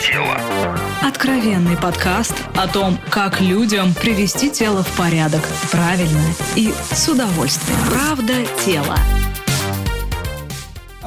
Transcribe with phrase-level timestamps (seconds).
[0.00, 0.36] тело».
[1.02, 6.20] Откровенный подкаст о том, как людям привести тело в порядок правильно
[6.56, 7.78] и с удовольствием.
[7.90, 8.34] Правда
[8.64, 8.96] тело.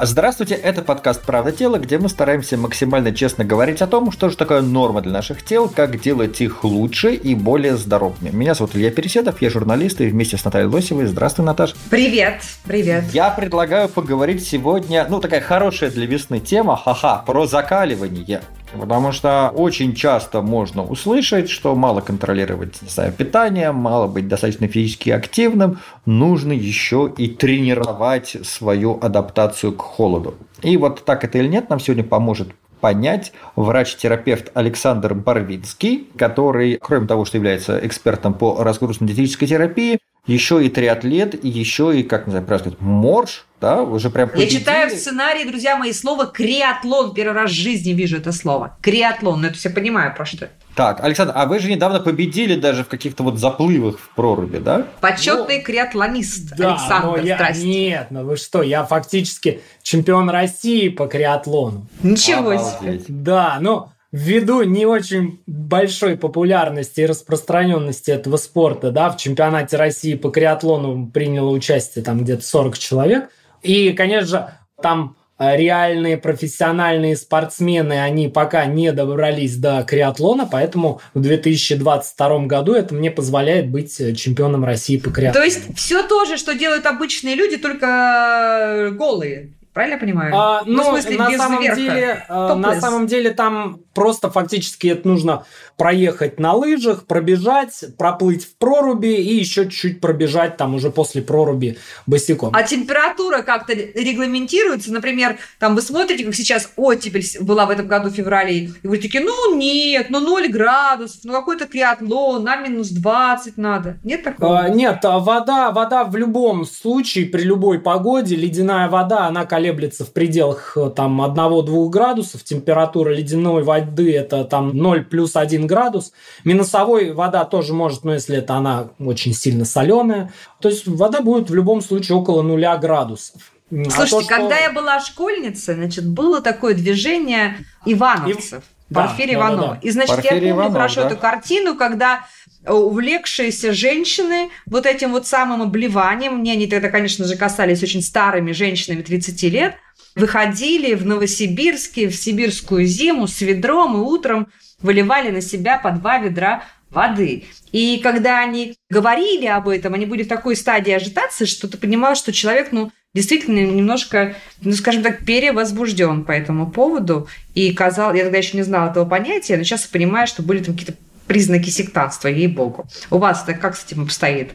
[0.00, 4.36] Здравствуйте, это подкаст «Правда тела», где мы стараемся максимально честно говорить о том, что же
[4.36, 8.30] такое норма для наших тел, как делать их лучше и более здоровыми.
[8.30, 11.06] Меня зовут Илья Переседов, я журналист и вместе с Натальей Лосевой.
[11.06, 11.76] Здравствуй, Наташ.
[11.90, 13.04] Привет, привет.
[13.12, 18.42] Я предлагаю поговорить сегодня, ну, такая хорошая для весны тема, ха-ха, про закаливание.
[18.78, 25.10] Потому что очень часто можно услышать, что мало контролировать знаю, питание, мало быть достаточно физически
[25.10, 30.34] активным, нужно еще и тренировать свою адаптацию к холоду.
[30.62, 32.48] И вот так это или нет, нам сегодня поможет
[32.80, 40.68] понять врач-терапевт Александр Барвинский, который, кроме того, что является экспертом по разгрузно-диетической терапии, еще и
[40.68, 44.52] триатлет, и еще и, как называется, морж, да, уже прям победили.
[44.52, 47.14] Я читаю в сценарии, друзья мои, слово креатлон.
[47.14, 48.76] Первый раз в жизни вижу это слово.
[48.82, 49.40] Креатлон.
[49.40, 50.50] Ну, это все понимаю, про что.
[50.74, 54.86] Так, Александр, а вы же недавно победили даже в каких-то вот заплывах в проруби, да?
[55.00, 57.66] Почетный ну, креатлонист да, Александр, я, здрасте.
[57.66, 61.86] Нет, ну вы что, я фактически чемпион России по креатлону.
[62.02, 63.00] Ничего себе.
[63.08, 70.14] Да, ну, ввиду не очень большой популярности и распространенности этого спорта, да, в чемпионате России
[70.16, 73.30] по креатлону приняло участие там где-то 40 человек.
[73.64, 74.48] И, конечно же,
[74.80, 82.74] там э, реальные профессиональные спортсмены, они пока не добрались до креатлона, поэтому в 2022 году
[82.74, 85.44] это мне позволяет быть э, чемпионом России по креатлону.
[85.44, 89.50] То есть все то же, что делают обычные люди, только голые.
[89.74, 90.32] Правильно я понимаю?
[90.36, 91.76] А, ну, ну, в смысле, на самом верха.
[91.76, 98.44] деле, э, на самом деле там просто фактически это нужно проехать на лыжах, пробежать, проплыть
[98.44, 102.50] в проруби и еще чуть-чуть пробежать там уже после проруби босиком.
[102.54, 104.92] А температура как-то регламентируется?
[104.92, 108.98] Например, там вы смотрите, как сейчас оттепель была в этом году в феврале, и вы
[108.98, 113.98] такие, ну нет, ну 0 градусов, ну какой-то триатлон, на минус 20 надо.
[114.04, 114.60] Нет такого?
[114.60, 120.04] А, нет, а вода, вода в любом случае, при любой погоде, ледяная вода, она колеблется
[120.04, 126.12] в пределах э, там 1-2 градусов, температура ледяной воды это там 0 плюс 1 градус.
[126.44, 130.32] Минусовой вода тоже может, но если это она очень сильно соленая.
[130.60, 133.42] То есть вода будет в любом случае около нуля градусов.
[133.70, 134.28] Слушайте, а то, что...
[134.28, 138.62] когда я была школьницей, значит, было такое движение ивановцев.
[138.90, 138.94] И...
[138.94, 139.60] Порфирия да, Иванова.
[139.60, 139.88] Да, да, да.
[139.88, 141.06] И, значит, Порфирия я помню Иванов, хорошо да.
[141.06, 142.26] эту картину, когда
[142.66, 148.52] увлекшиеся женщины вот этим вот самым обливанием, мне они тогда, конечно же, касались очень старыми
[148.52, 149.74] женщинами 30 лет,
[150.14, 154.48] выходили в Новосибирске в сибирскую зиму с ведром и утром
[154.84, 157.44] выливали на себя по два ведра воды.
[157.72, 162.14] И когда они говорили об этом, они были в такой стадии ажитации, что ты понимал,
[162.14, 167.26] что человек, ну, действительно немножко, ну, скажем так, перевозбужден по этому поводу.
[167.54, 170.74] И казал, я тогда еще не знала этого понятия, но сейчас понимаю, что были там
[170.76, 170.94] какие-то
[171.26, 172.86] признаки сектанства, ей-богу.
[173.10, 174.52] У вас это как с этим обстоит?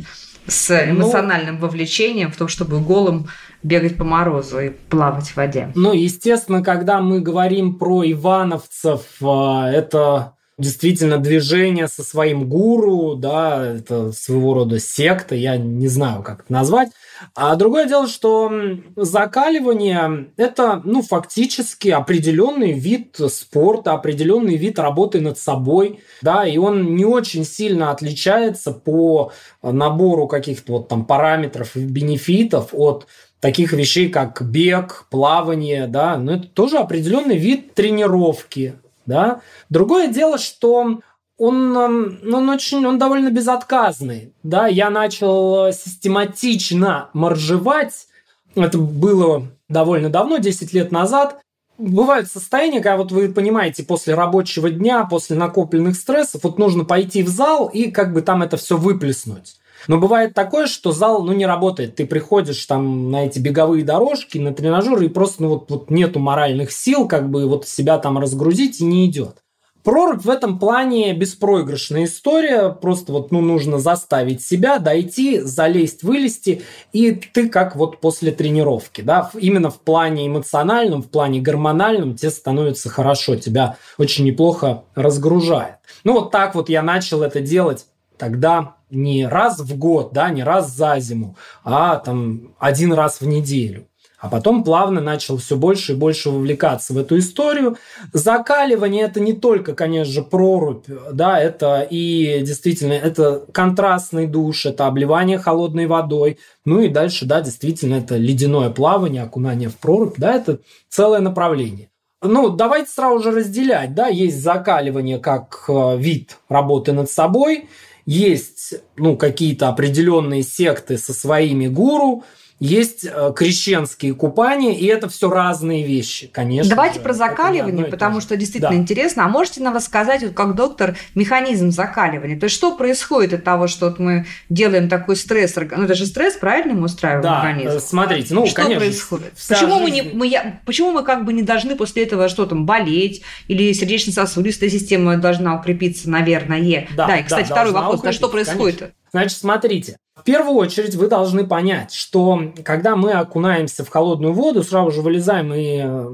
[0.50, 3.28] С ну, эмоциональным ну, вовлечением в том, чтобы голым
[3.64, 5.72] бегать по морозу и плавать в воде.
[5.76, 13.66] Ну, естественно, когда мы говорим про ивановцев, а, это действительно движение со своим гуру, да,
[13.66, 16.90] это своего рода секта, я не знаю, как это назвать.
[17.34, 18.52] А другое дело, что
[18.96, 26.96] закаливание– это, ну, фактически определенный вид спорта, определенный вид работы над собой, да, и он
[26.96, 29.32] не очень сильно отличается по
[29.64, 33.08] набору каких-то вот там параметров и бенефитов от
[33.40, 38.76] таких вещей, как бег, плавание, да, но это тоже определенный вид тренировки,
[39.10, 39.42] да.
[39.70, 41.02] Другое дело, что
[41.38, 44.68] он, эм, он очень, он довольно безотказный, да.
[44.68, 48.08] Я начал систематично моржевать,
[48.56, 51.42] это было довольно давно, 10 лет назад.
[51.78, 57.24] Бывают состояния, когда вот вы понимаете, после рабочего дня, после накопленных стрессов, вот нужно пойти
[57.24, 59.59] в зал и как бы там это все выплеснуть.
[59.88, 61.96] Но бывает такое, что зал ну, не работает.
[61.96, 66.20] Ты приходишь там на эти беговые дорожки, на тренажеры, и просто ну, вот, вот нету
[66.20, 69.38] моральных сил как бы вот себя там разгрузить и не идет.
[69.84, 72.70] Прорубь в этом плане беспроигрышная история.
[72.70, 76.62] Просто вот ну, нужно заставить себя дойти, залезть, вылезти.
[76.92, 79.02] И ты как вот после тренировки.
[79.02, 79.32] Да?
[79.34, 83.38] Именно в плане эмоциональном, в плане гормональном тебе становится хорошо.
[83.38, 85.76] Тебя очень неплохо разгружает.
[86.04, 87.86] Ну вот так вот я начал это делать
[88.18, 93.28] тогда не раз в год, да, не раз за зиму, а там один раз в
[93.28, 93.86] неделю.
[94.20, 97.78] А потом плавно начал все больше и больше вовлекаться в эту историю.
[98.12, 104.88] Закаливание это не только, конечно же, прорубь, да, это и действительно это контрастный душ, это
[104.88, 110.34] обливание холодной водой, ну и дальше, да, действительно это ледяное плавание, окунание в прорубь, да,
[110.34, 110.60] это
[110.90, 111.90] целое направление.
[112.22, 117.70] Ну, давайте сразу же разделять, да, есть закаливание как э, вид работы над собой,
[118.10, 122.24] есть, ну, какие-то определенные секты со своими гуру,
[122.60, 126.70] есть э, крещенские купания, и это все разные вещи, конечно.
[126.70, 127.02] Давайте же.
[127.02, 128.78] про закаливание, потому что действительно да.
[128.78, 129.26] интересно.
[129.26, 132.38] А можете нам рассказать, вот как доктор, механизм закаливания?
[132.40, 135.56] То есть что происходит от того, что вот мы делаем такой стресс?
[135.56, 137.78] Ну это же стресс, правильно мы устраиваем да, организм?
[137.78, 138.80] Э, смотрите, ну что конечно.
[138.80, 139.34] происходит?
[139.48, 143.22] Почему мы, не, мы, почему мы как бы не должны после этого что там болеть?
[143.48, 146.88] Или сердечно-сосудистая система должна укрепиться, наверное?
[146.96, 148.02] Да, да и, кстати, да, второй вопрос.
[148.04, 148.80] А что происходит?
[148.80, 148.96] Конечно.
[149.12, 154.64] Значит, смотрите, в первую очередь вы должны понять, что когда мы окунаемся в холодную воду,
[154.64, 156.10] сразу же вылезаем и э,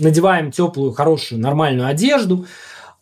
[0.00, 2.46] надеваем теплую, хорошую, нормальную одежду,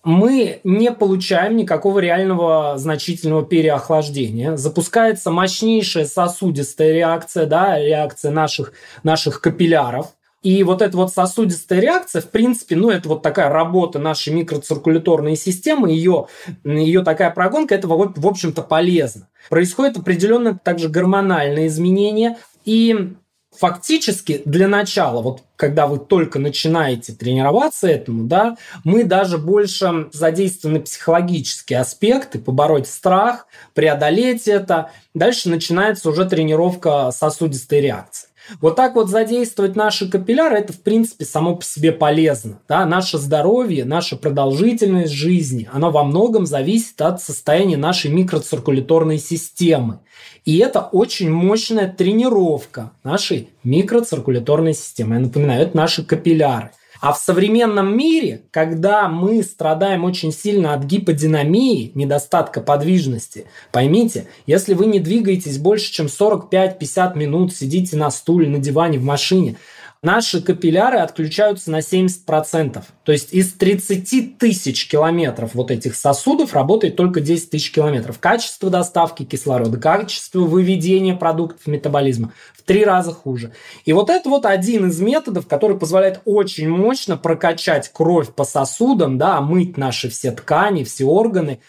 [0.04, 4.56] мы не получаем никакого реального значительного переохлаждения.
[4.56, 8.72] Запускается мощнейшая сосудистая реакция, да, реакция наших,
[9.04, 10.08] наших капилляров.
[10.42, 15.36] И вот эта вот сосудистая реакция, в принципе, ну, это вот такая работа нашей микроциркуляторной
[15.36, 16.26] системы, ее,
[16.64, 19.28] ее такая прогонка, это, в общем-то, полезно.
[19.48, 23.14] Происходит определенное также гормональное изменение, и
[23.56, 30.80] фактически для начала, вот когда вы только начинаете тренироваться этому, да, мы даже больше задействованы
[30.80, 34.90] психологические аспекты, побороть страх, преодолеть это.
[35.14, 38.28] Дальше начинается уже тренировка сосудистой реакции.
[38.60, 42.60] Вот так вот задействовать наши капилляры, это, в принципе, само по себе полезно.
[42.68, 42.84] Да?
[42.86, 50.00] Наше здоровье, наша продолжительность жизни, оно во многом зависит от состояния нашей микроциркуляторной системы.
[50.44, 55.14] И это очень мощная тренировка нашей микроциркуляторной системы.
[55.14, 56.72] Я напоминаю, это наши капилляры.
[57.02, 64.74] А в современном мире, когда мы страдаем очень сильно от гиподинамии, недостатка подвижности, поймите, если
[64.74, 69.56] вы не двигаетесь больше, чем 45-50 минут, сидите на стуле, на диване, в машине,
[70.02, 72.82] наши капилляры отключаются на 70%.
[73.04, 78.18] То есть из 30 тысяч километров вот этих сосудов работает только 10 тысяч километров.
[78.18, 83.52] Качество доставки кислорода, качество выведения продуктов метаболизма в три раза хуже.
[83.84, 89.18] И вот это вот один из методов, который позволяет очень мощно прокачать кровь по сосудам,
[89.18, 91.60] да, мыть наши все ткани, все органы.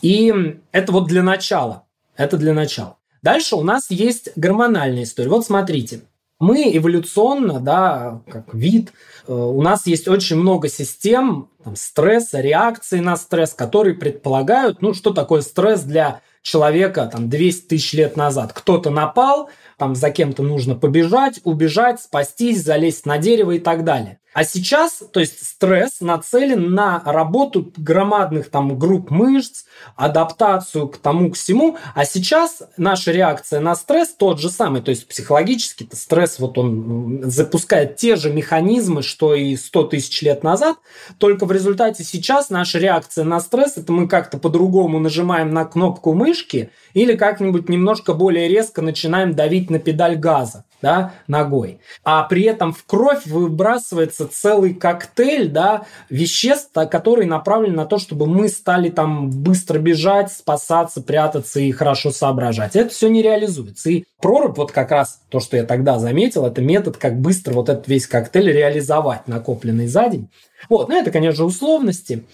[0.00, 0.32] И
[0.72, 1.84] это вот для начала.
[2.16, 2.96] Это для начала.
[3.22, 5.28] Дальше у нас есть гормональная история.
[5.28, 6.02] Вот смотрите,
[6.42, 8.92] мы эволюционно, да, как вид,
[9.28, 14.92] э, у нас есть очень много систем там, стресса, реакции на стресс, которые предполагают, ну,
[14.92, 18.52] что такое стресс для человека там 200 тысяч лет назад.
[18.52, 24.18] Кто-то напал, там за кем-то нужно побежать, убежать, спастись, залезть на дерево и так далее.
[24.34, 29.64] А сейчас, то есть стресс нацелен на работу громадных там групп мышц,
[29.94, 31.76] адаптацию к тому, к всему.
[31.94, 34.80] А сейчас наша реакция на стресс тот же самый.
[34.80, 40.22] То есть психологически -то стресс вот он запускает те же механизмы, что и 100 тысяч
[40.22, 40.76] лет назад.
[41.18, 46.14] Только в результате сейчас наша реакция на стресс, это мы как-то по-другому нажимаем на кнопку
[46.14, 51.80] мышки или как-нибудь немножко более резко начинаем давить на педаль газа да, ногой.
[52.04, 58.26] А при этом в кровь выбрасывается целый коктейль да, веществ, которые направлены на то, чтобы
[58.26, 62.76] мы стали там быстро бежать, спасаться, прятаться и хорошо соображать.
[62.76, 63.90] Это все не реализуется.
[63.90, 67.68] И прорубь, вот как раз то, что я тогда заметил, это метод, как быстро вот
[67.68, 70.28] этот весь коктейль реализовать, накопленный за день.
[70.68, 72.24] Вот, ну это, конечно, условности.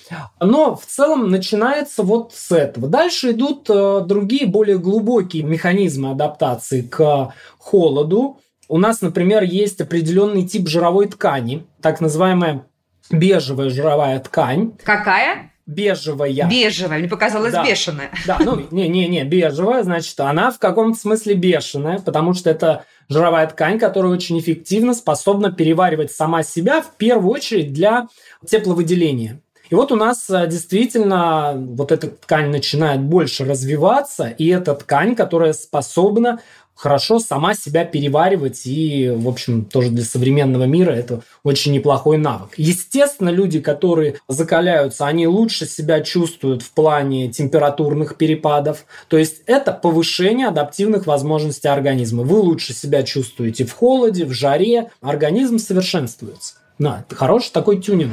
[0.41, 2.89] Но в целом начинается вот с этого.
[2.89, 8.41] Дальше идут э, другие, более глубокие механизмы адаптации к холоду.
[8.69, 12.67] У нас, например, есть определенный тип жировой ткани, так называемая
[13.11, 14.73] бежевая жировая ткань.
[14.83, 15.53] Какая?
[15.69, 16.49] Бежевая.
[16.49, 17.65] Бежевая, мне показалось да.
[17.65, 18.11] бешеная.
[18.27, 23.79] Да, ну, не-не-не, бежевая, значит, она в каком-то смысле бешеная, потому что это жировая ткань,
[23.79, 28.09] которая очень эффективно способна переваривать сама себя, в первую очередь для
[28.47, 29.41] тепловыделения.
[29.71, 35.15] И вот у нас э, действительно вот эта ткань начинает больше развиваться, и эта ткань,
[35.15, 36.41] которая способна
[36.79, 42.51] хорошо сама себя переваривать, и, в общем, тоже для современного мира это очень неплохой навык.
[42.57, 49.73] Естественно, люди, которые закаляются, они лучше себя чувствуют в плане температурных перепадов, то есть это
[49.73, 52.23] повышение адаптивных возможностей организма.
[52.23, 56.55] Вы лучше себя чувствуете в холоде, в жаре, организм совершенствуется.
[56.79, 58.13] На, это хороший такой тюнинг.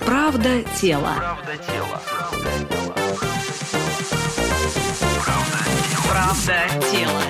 [0.00, 1.12] Правда тела.
[1.18, 2.00] Правда тела.
[6.44, 7.22] Правда тела.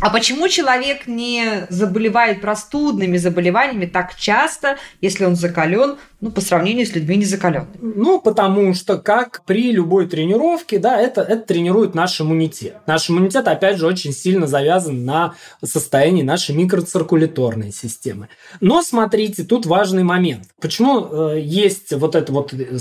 [0.00, 6.86] А почему человек не заболевает простудными заболеваниями так часто, если он закален, ну, по сравнению
[6.86, 7.76] с людьми незакаленными?
[7.82, 12.78] Ну, потому что, как при любой тренировке, да, это, это тренирует наш иммунитет.
[12.86, 18.30] Наш иммунитет, опять же, очень сильно завязан на состоянии нашей микроциркуляторной системы.
[18.62, 20.48] Но смотрите, тут важный момент.
[20.62, 22.78] Почему э, есть вот этот вот э,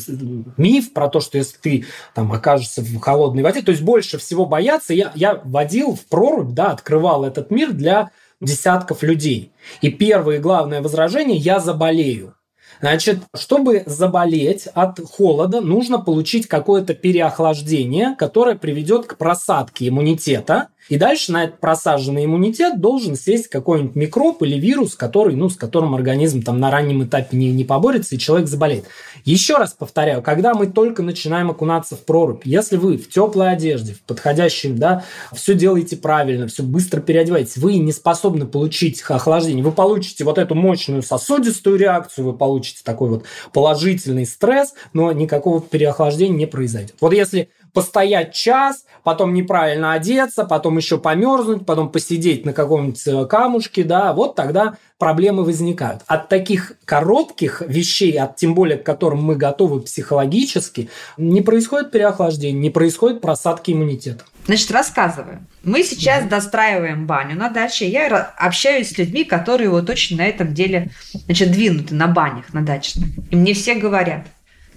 [0.55, 1.85] миф про то, что если ты
[2.15, 6.53] там окажешься в холодной воде, то есть больше всего бояться, я, я водил в прорубь,
[6.53, 8.09] да, открывал этот мир для
[8.39, 9.51] десятков людей.
[9.81, 12.35] И первое и главное возражение– я заболею.
[12.83, 20.97] Значит, чтобы заболеть от холода, нужно получить какое-то переохлаждение, которое приведет к просадке иммунитета и
[20.97, 25.95] дальше на этот просаженный иммунитет должен сесть какой-нибудь микроб или вирус, который, ну, с которым
[25.95, 28.85] организм там на раннем этапе не, не поборется, и человек заболеет.
[29.23, 33.93] Еще раз повторяю, когда мы только начинаем окунаться в прорубь, если вы в теплой одежде,
[33.93, 39.71] в подходящем, да, все делаете правильно, все быстро переодеваетесь, вы не способны получить охлаждение, вы
[39.71, 43.23] получите вот эту мощную сосудистую реакцию, вы получите такой вот
[43.53, 46.95] положительный стресс, но никакого переохлаждения не произойдет.
[46.99, 53.25] Вот если постоять час, потом неправильно одеться, потом еще померзнуть, потом посидеть на каком-нибудь э,
[53.25, 56.01] камушке, да, вот тогда проблемы возникают.
[56.07, 62.61] От таких коротких вещей, от тем более к которым мы готовы психологически, не происходит переохлаждение,
[62.61, 64.23] не происходит просадки иммунитета.
[64.45, 65.45] Значит, рассказываю.
[65.63, 66.31] Мы сейчас да.
[66.31, 67.87] достраиваем баню на даче.
[67.87, 70.91] Я общаюсь с людьми, которые вот очень на этом деле
[71.25, 73.07] значит, двинуты на банях на дачных.
[73.31, 74.27] И мне все говорят,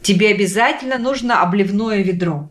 [0.02, 2.50] тебе обязательно нужно обливное ведро.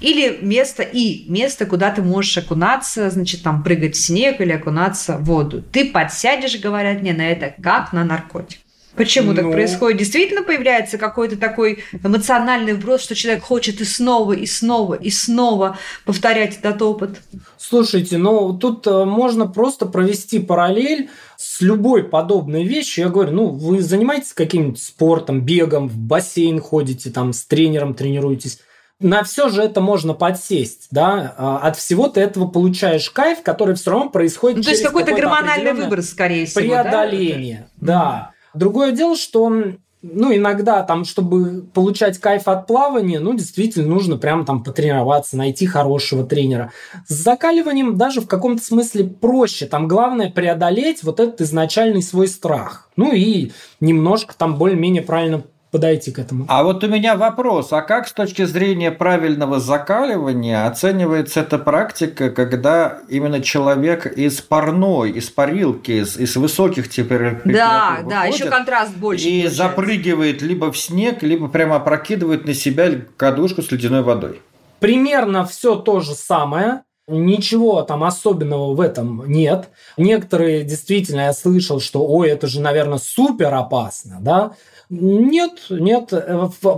[0.00, 5.16] Или место и место, куда ты можешь окунаться, значит, там прыгать в снег или окунаться
[5.18, 5.62] в воду.
[5.72, 8.58] Ты подсядешь, говорят мне, на это как на наркотик.
[8.96, 9.36] Почему ну...
[9.36, 9.98] так происходит?
[9.98, 15.78] Действительно появляется какой-то такой эмоциональный вброс, что человек хочет и снова, и снова, и снова
[16.04, 17.20] повторять этот опыт?
[17.58, 23.04] Слушайте, ну тут э, можно просто провести параллель с любой подобной вещью.
[23.04, 28.60] Я говорю, ну вы занимаетесь каким-нибудь спортом, бегом, в бассейн ходите, там с тренером тренируетесь
[29.04, 33.74] на все же это можно подсесть, да, а, от всего ты этого получаешь кайф, который
[33.74, 37.92] все равно происходит ну, то есть какой-то гормональный выброс, скорее всего, преодоление, да.
[37.92, 38.30] да.
[38.54, 39.52] Другое дело, что
[40.00, 45.66] ну, иногда там, чтобы получать кайф от плавания, ну, действительно нужно прямо там потренироваться, найти
[45.66, 46.72] хорошего тренера.
[47.06, 49.66] С закаливанием даже в каком-то смысле проще.
[49.66, 52.90] Там главное преодолеть вот этот изначальный свой страх.
[52.96, 55.42] Ну и немножко там более-менее правильно
[55.74, 56.44] подойти к этому.
[56.46, 62.30] А вот у меня вопрос, а как с точки зрения правильного закаливания оценивается эта практика,
[62.30, 68.48] когда именно человек из парной, из парилки, из, из высоких температур Да, выходит, да, еще
[68.48, 69.24] контраст больше.
[69.24, 69.56] И получается.
[69.56, 74.42] запрыгивает либо в снег, либо прямо опрокидывает на себя кадушку с ледяной водой.
[74.78, 76.82] Примерно все то же самое.
[77.06, 79.68] Ничего там особенного в этом нет.
[79.98, 84.56] Некоторые действительно я слышал, что ой, это же, наверное, супер опасно, да.
[84.88, 86.10] Нет, нет.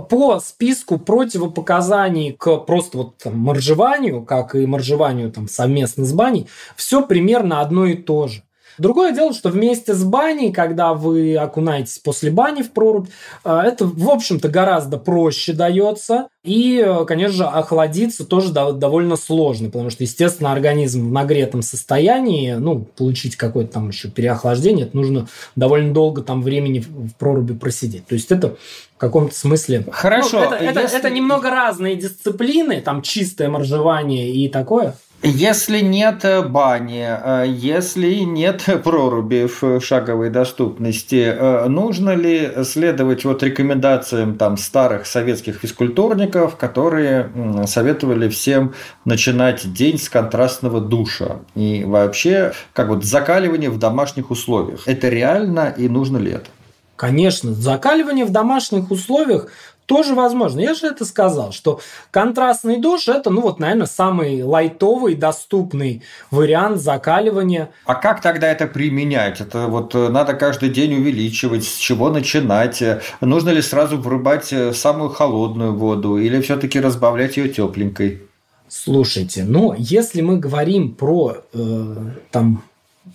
[0.09, 6.47] По списку противопоказаний к просто вот там, моржеванию, как и моржеванию там, совместно с баней,
[6.75, 8.43] все примерно одно и то же.
[8.77, 13.09] Другое дело, что вместе с баней, когда вы окунаетесь после бани в прорубь,
[13.43, 16.27] э, это, в общем-то, гораздо проще дается.
[16.43, 22.53] И, э, конечно же, охладиться тоже довольно сложно, потому что, естественно, организм в нагретом состоянии,
[22.53, 28.05] ну, получить какое-то там еще переохлаждение, это нужно довольно долго там времени в проруби просидеть.
[28.07, 28.55] То есть это
[28.95, 29.85] в каком-то смысле...
[29.91, 30.39] Хорошо.
[30.39, 30.81] Ну, это, если...
[30.85, 34.95] это, это немного разные дисциплины, там чистое моржевание и такое.
[35.23, 43.25] Если нет э, бани, э, если нет проруби в шаговой доступности, э, нужно ли следовать
[43.25, 47.31] вот рекомендациям там старых советских физкультурников, которые
[47.65, 54.87] советовали всем начинать день с контрастного душа и вообще как вот закаливание в домашних условиях?
[54.87, 56.45] Это реально и нужно ли это?
[56.95, 59.49] Конечно, закаливание в домашних условиях
[59.87, 60.59] тоже возможно.
[60.59, 61.79] Я же это сказал, что
[62.11, 67.71] контрастный душ– это, ну вот, наверное, самый лайтовый, доступный вариант закаливания.
[67.85, 69.41] А как тогда это применять?
[69.41, 72.83] Это вот э, надо каждый день увеличивать, с чего начинать?
[73.21, 78.21] Нужно ли сразу врубать э, самую холодную воду или все-таки разбавлять ее тепленькой?
[78.67, 81.95] Слушайте, ну, если мы говорим про э,
[82.31, 82.61] там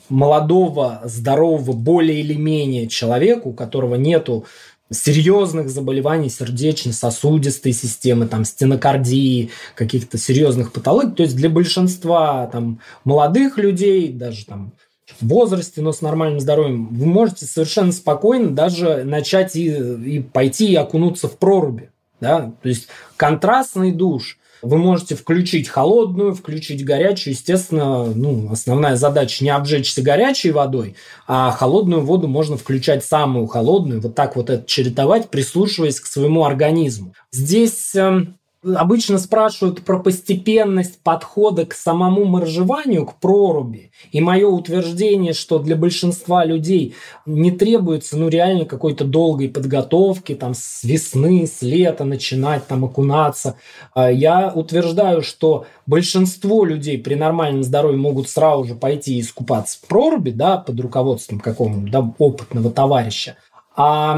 [0.09, 4.47] молодого, здорового, более или менее человека, у которого нету
[4.93, 11.15] серьезных заболеваний сердечно-сосудистой системы, там, стенокардии, каких-то серьезных патологий.
[11.15, 14.73] То есть для большинства там, молодых людей, даже там,
[15.21, 20.73] в возрасте, но с нормальным здоровьем, вы можете совершенно спокойно даже начать и, и пойти
[20.73, 21.91] и окунуться в проруби.
[22.21, 22.53] Да?
[22.63, 27.35] То есть контрастный душ Вы можете включить холодную, включить горячую.
[27.35, 30.95] Естественно, ну, основная задача не обжечься горячей водой,
[31.27, 36.45] а холодную воду можно включать самую холодную, вот так вот это чередовать, прислушиваясь к своему
[36.45, 37.15] организму.
[37.33, 43.91] Здесь эм, Обычно спрашивают про постепенность подхода к самому моржеванию, к проруби.
[44.13, 46.95] И мое утверждение, что для большинства людей
[47.27, 53.57] не требуется ну, реально какой-то долгой подготовки, там, с весны, с лета начинать там окунаться.
[53.95, 59.89] А я утверждаю, что большинство людей при нормальном здоровье могут сразу же пойти искупаться в
[59.89, 63.37] проруби, да, под руководством какого-нибудь да, опытного товарища.
[63.75, 64.17] А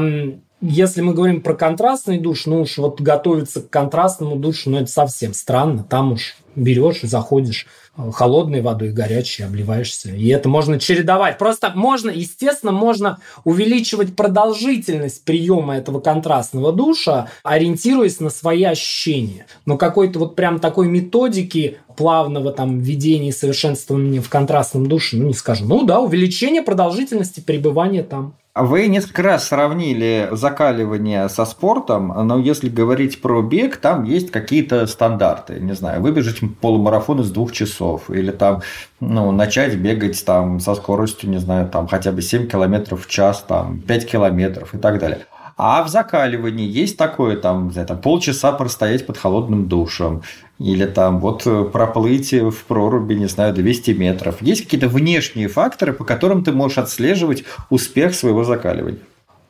[0.67, 4.87] если мы говорим про контрастный душ, ну уж вот готовиться к контрастному душу, ну это
[4.87, 5.83] совсем странно.
[5.83, 7.67] Там уж берешь заходишь
[7.97, 10.09] э, холодной водой, горячей, обливаешься.
[10.09, 11.37] И это можно чередовать.
[11.37, 19.45] Просто можно, естественно, можно увеличивать продолжительность приема этого контрастного душа, ориентируясь на свои ощущения.
[19.65, 25.27] Но какой-то вот прям такой методики плавного там введения и совершенствования в контрастном душе, ну
[25.27, 25.67] не скажем.
[25.67, 28.35] Ну да, увеличение продолжительности пребывания там.
[28.57, 34.87] Вы несколько раз сравнили закаливание со спортом, но если говорить про бег, там есть какие-то
[34.87, 35.59] стандарты.
[35.59, 38.61] Не знаю, выбежать полумарафон из двух часов или там
[39.01, 43.43] ну, начать бегать там со скоростью, не знаю, там хотя бы 7 километров в час,
[43.45, 45.25] там 5 километров и так далее.
[45.57, 50.21] А в закаливании есть такое, там, там полчаса простоять под холодным душем,
[50.59, 54.41] или там вот проплыть в проруби, не знаю, 200 метров.
[54.41, 58.99] Есть какие-то внешние факторы, по которым ты можешь отслеживать успех своего закаливания?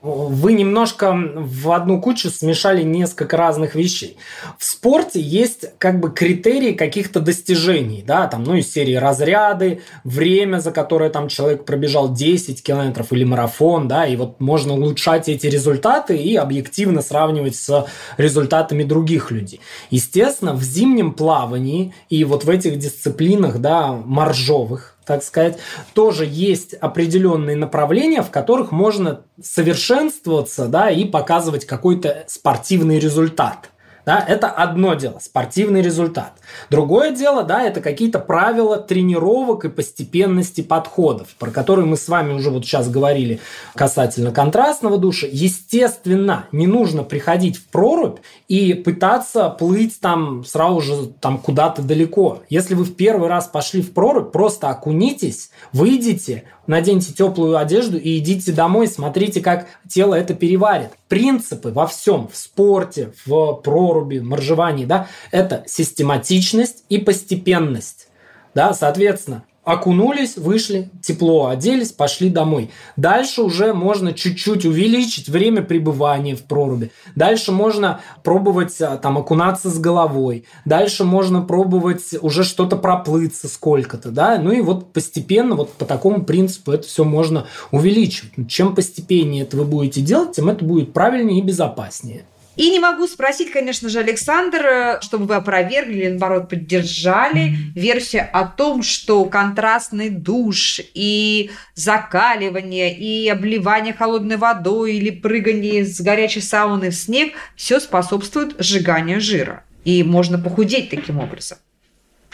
[0.05, 4.17] Вы немножко в одну кучу смешали несколько разных вещей.
[4.59, 10.59] В спорте есть как бы критерии каких-то достижений, да, там, ну, из серии разряды, время,
[10.59, 15.47] за которое там человек пробежал 10 километров или марафон, да, и вот можно улучшать эти
[15.47, 19.59] результаты и объективно сравнивать с результатами других людей.
[19.89, 25.57] Естественно, в зимнем плавании и вот в этих дисциплинах, да, моржовых, так сказать,
[25.93, 33.69] тоже есть определенные направления, в которых можно совершенствоваться да, и показывать какой-то спортивный результат.
[34.05, 36.33] Да, это одно дело, спортивный результат.
[36.69, 42.33] Другое дело, да, это какие-то правила тренировок и постепенности подходов, про которые мы с вами
[42.33, 43.39] уже вот сейчас говорили
[43.74, 45.27] касательно контрастного душа.
[45.29, 52.44] Естественно, не нужно приходить в прорубь и пытаться плыть там сразу же там куда-то далеко.
[52.50, 58.18] Если вы в первый раз пошли в прорубь, просто окунитесь, выйдите, наденьте теплую одежду и
[58.18, 60.90] идите домой, смотрите, как тело это переварит.
[61.08, 68.08] Принципы во всем, в спорте, в проруби, моржевании, да, это систематичность и постепенность.
[68.54, 72.70] Да, соответственно, окунулись, вышли, тепло оделись, пошли домой.
[72.96, 76.92] Дальше уже можно чуть-чуть увеличить время пребывания в проруби.
[77.16, 80.46] Дальше можно пробовать а, там окунаться с головой.
[80.66, 84.38] Дальше можно пробовать уже что-то проплыться сколько-то, да.
[84.38, 88.48] Ну и вот постепенно вот по такому принципу это все можно увеличивать.
[88.48, 92.24] Чем постепеннее это вы будете делать, тем это будет правильнее и безопаснее.
[92.55, 98.29] И не могу спросить, конечно же, Александр, э, чтобы вы опровергли или, наоборот, поддержали версию
[98.31, 106.41] о том, что контрастный душ и закаливание, и обливание холодной водой или прыгание с горячей
[106.41, 109.63] сауны в снег все способствует сжиганию жира.
[109.83, 111.57] И можно похудеть таким образом.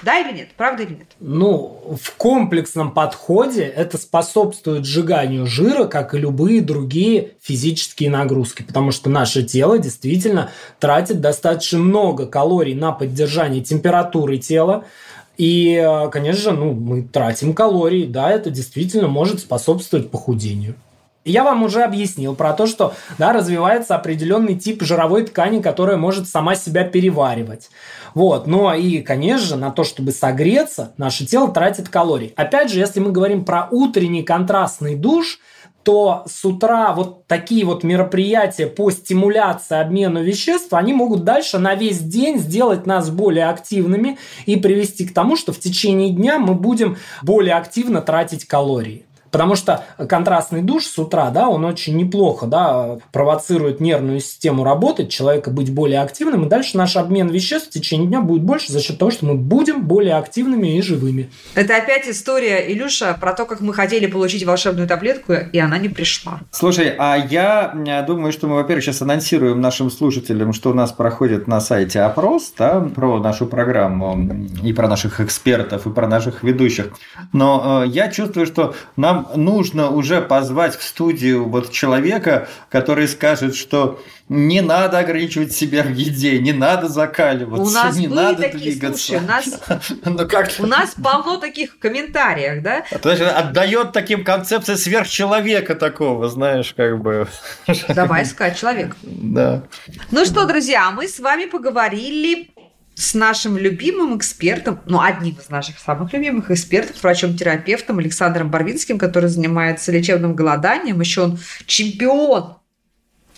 [0.03, 0.49] Да или нет?
[0.57, 1.07] Правда или нет?
[1.19, 8.91] Ну, в комплексном подходе это способствует сжиганию жира, как и любые другие физические нагрузки, потому
[8.91, 14.85] что наше тело действительно тратит достаточно много калорий на поддержание температуры тела,
[15.37, 20.75] и, конечно же, ну, мы тратим калории, да, это действительно может способствовать похудению.
[21.23, 26.27] Я вам уже объяснил про то, что да, развивается определенный тип жировой ткани, которая может
[26.27, 27.69] сама себя переваривать.
[28.15, 28.47] Вот.
[28.47, 32.34] Но и, конечно же, на то, чтобы согреться, наше тело тратит калорий.
[32.36, 35.39] Опять же, если мы говорим про утренний контрастный душ,
[35.84, 41.75] то с утра вот такие вот мероприятия по стимуляции обмена веществ, они могут дальше на
[41.75, 46.53] весь день сделать нас более активными и привести к тому, что в течение дня мы
[46.53, 49.05] будем более активно тратить калории.
[49.32, 55.10] Потому что контрастный душ с утра, да, он очень неплохо, да, провоцирует нервную систему работать,
[55.10, 58.82] человека быть более активным, и дальше наш обмен веществ в течение дня будет больше за
[58.82, 61.30] счет того, что мы будем более активными и живыми.
[61.56, 65.89] Это опять история, Илюша, про то, как мы хотели получить волшебную таблетку, и она не
[65.89, 66.41] пришла.
[66.52, 71.48] Слушай, а я думаю, что мы, во-первых, сейчас анонсируем нашим слушателям, что у нас проходит
[71.48, 76.91] на сайте опрос, да, про нашу программу и про наших экспертов, и про наших ведущих.
[77.32, 83.07] Но э, я чувствую, что нам нам нужно уже позвать в студию вот человека, который
[83.07, 88.43] скажет, что не надо ограничивать себя в еде, не надо закаливаться, у нас не надо
[88.43, 89.03] такие, двигаться.
[89.03, 89.62] Слушай, у нас,
[90.05, 90.49] ну, как...
[90.60, 92.84] у нас полно таких в комментариях, да?
[93.01, 97.27] То есть отдает таким концепции сверхчеловека такого, знаешь, как бы.
[97.89, 98.95] Давай искать человек.
[99.31, 99.63] Да.
[100.10, 102.49] Ну что, друзья, мы с вами поговорили
[103.01, 109.27] с нашим любимым экспертом, ну, одним из наших самых любимых экспертов, врачом-терапевтом Александром Барвинским, который
[109.27, 111.01] занимается лечебным голоданием.
[111.01, 112.57] Еще он чемпион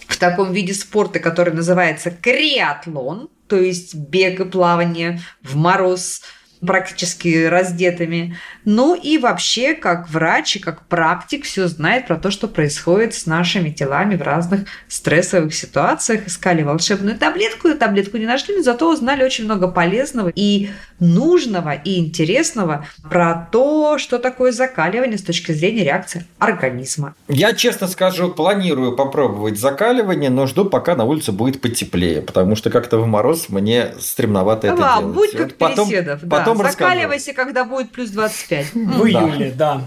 [0.05, 6.23] в таком виде спорта, который называется креатлон, то есть бег и плавание в мороз
[6.65, 8.37] практически раздетыми.
[8.65, 13.25] Ну и вообще, как врач и как практик, все знает про то, что происходит с
[13.25, 16.27] нашими телами в разных стрессовых ситуациях.
[16.27, 21.73] Искали волшебную таблетку, и таблетку не нашли, но зато узнали очень много полезного и нужного,
[21.73, 27.15] и интересного про то, что такое закаливание с точки зрения реакции организма.
[27.27, 32.69] Я, честно скажу, планирую попробовать закаливание, но жду, пока на улице будет потеплее, потому что
[32.69, 35.15] как-то в мороз мне стремновато это да, делать.
[35.15, 35.89] Будь как вот потом,
[36.29, 36.71] потом да.
[36.71, 38.73] Закаливайся, когда будет плюс 25.
[38.73, 39.81] В июле, да.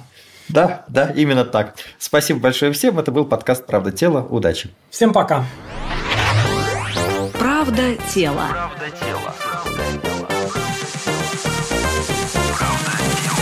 [0.48, 1.74] Да, да, именно так.
[1.98, 2.98] Спасибо большое всем.
[2.98, 4.22] Это был подкаст «Правда тела».
[4.22, 4.70] Удачи.
[4.90, 5.44] Всем пока.
[7.32, 8.48] Правда тела.
[8.50, 9.34] Правда тела.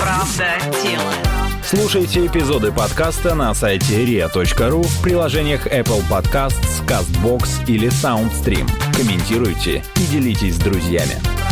[0.00, 1.12] Правда тела.
[1.62, 8.68] Слушайте эпизоды подкаста на сайте ria.ru в приложениях Apple Podcasts, CastBox или SoundStream.
[8.94, 11.43] Комментируйте и делитесь с друзьями.